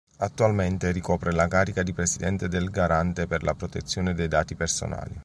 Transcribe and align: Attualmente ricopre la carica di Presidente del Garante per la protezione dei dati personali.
Attualmente 0.17 0.89
ricopre 0.89 1.31
la 1.31 1.47
carica 1.47 1.83
di 1.83 1.93
Presidente 1.93 2.47
del 2.47 2.71
Garante 2.71 3.27
per 3.27 3.43
la 3.43 3.53
protezione 3.53 4.15
dei 4.15 4.27
dati 4.27 4.55
personali. 4.55 5.15